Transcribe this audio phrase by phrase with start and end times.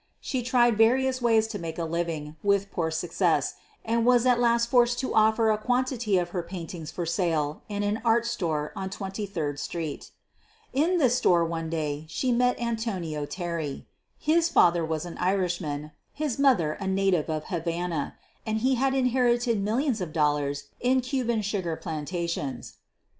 [0.19, 3.53] She tried various ways of making a living, with poor success,
[3.85, 7.83] and was at last forced to offer a quantity of her paintings for sale in
[7.83, 10.09] an art store on Twenty third Street.
[10.73, 13.85] In this store one day she met Antonio Terry.
[14.17, 19.61] His father was an Irishman, his mother a native of Havana, and he had inherited
[19.61, 22.73] millions of dollars in Cuban sugar plantations.